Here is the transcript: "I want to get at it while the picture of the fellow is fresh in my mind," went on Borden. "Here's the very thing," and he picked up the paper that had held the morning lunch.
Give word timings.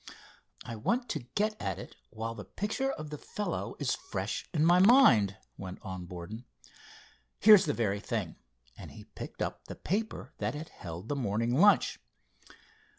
"I 0.65 0.77
want 0.77 1.09
to 1.09 1.27
get 1.35 1.55
at 1.61 1.77
it 1.77 1.95
while 2.09 2.33
the 2.33 2.43
picture 2.43 2.91
of 2.91 3.11
the 3.11 3.19
fellow 3.19 3.75
is 3.77 3.93
fresh 3.93 4.47
in 4.51 4.65
my 4.65 4.79
mind," 4.79 5.37
went 5.57 5.77
on 5.83 6.07
Borden. 6.07 6.45
"Here's 7.39 7.65
the 7.65 7.73
very 7.73 7.99
thing," 7.99 8.37
and 8.75 8.89
he 8.89 9.03
picked 9.03 9.43
up 9.43 9.65
the 9.67 9.75
paper 9.75 10.33
that 10.39 10.55
had 10.55 10.69
held 10.69 11.07
the 11.07 11.15
morning 11.15 11.53
lunch. 11.53 11.99